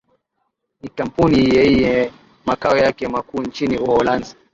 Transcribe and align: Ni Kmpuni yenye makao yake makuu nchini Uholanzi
Ni 0.81 0.89
Kmpuni 0.89 1.49
yenye 1.55 2.11
makao 2.45 2.77
yake 2.77 3.07
makuu 3.07 3.41
nchini 3.41 3.77
Uholanzi 3.77 4.35